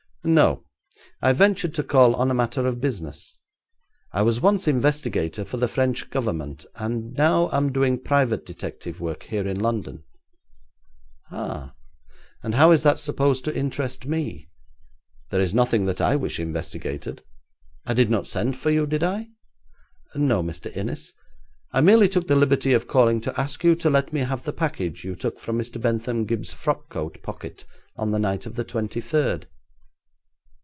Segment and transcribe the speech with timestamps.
[0.23, 0.65] 'No.
[1.19, 3.39] I ventured to call on a matter of business.
[4.13, 9.23] I was once investigator for the French Government, and now am doing private detective work
[9.23, 10.03] here in London.'
[11.31, 11.73] 'Ah!
[12.43, 14.47] And how is that supposed to interest me?
[15.31, 17.23] There is nothing that I wish investigated.
[17.87, 19.27] I did not send for you, did I?'
[20.13, 20.71] 'No, Mr.
[20.77, 21.13] Innis,
[21.71, 24.53] I merely took the liberty of calling to ask you to let me have the
[24.53, 25.81] package you took from Mr.
[25.81, 27.65] Bentham Gibbes's frock coat pocket
[27.97, 29.47] on the night of the twenty third.'